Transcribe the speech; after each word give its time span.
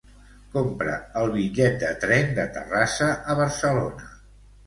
Compra 0.53 0.95
el 1.19 1.27
bitllet 1.33 1.75
de 1.83 1.91
tren 2.05 2.33
de 2.39 2.45
Terrassa 2.55 3.09
a 3.35 3.35
Barcelona. 3.43 4.09